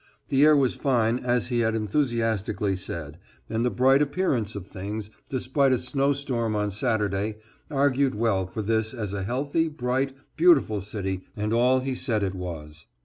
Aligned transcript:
The 0.29 0.43
air 0.43 0.55
was 0.57 0.73
fine, 0.73 1.19
as 1.19 1.49
he 1.49 1.59
had 1.59 1.75
enthusiastically 1.75 2.75
said, 2.75 3.19
and 3.47 3.63
the 3.63 3.69
bright 3.69 4.01
appearance 4.01 4.55
of 4.55 4.65
things, 4.65 5.11
despite 5.29 5.71
a 5.73 5.77
snowstorm 5.77 6.55
on 6.55 6.71
Saturday, 6.71 7.35
argued 7.69 8.15
well 8.15 8.47
for 8.47 8.63
this 8.63 8.95
as 8.95 9.13
a 9.13 9.21
healthy, 9.21 9.67
bright, 9.67 10.13
beautiful 10.35 10.81
city 10.81 11.25
and 11.37 11.53
all 11.53 11.81
he 11.81 11.93
said 11.93 12.23
it 12.23 12.33
was. 12.33 12.87